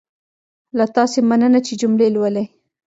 [0.77, 2.45] له تاسې مننه چې جملې لولئ.